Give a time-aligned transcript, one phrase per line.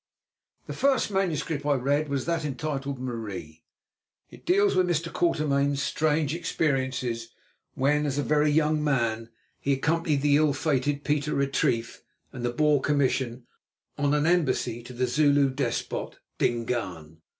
[0.65, 3.63] The first manuscript I read was that entitled "Marie."
[4.31, 5.13] It deals with Mr.
[5.13, 7.27] Quatermain's strange experiences
[7.75, 9.29] when as a very young man
[9.59, 12.01] he accompanied the ill fated Pieter Retief
[12.33, 13.45] and the Boer Commission
[13.95, 17.21] on an embassy to the Zulu despot, Dingaan.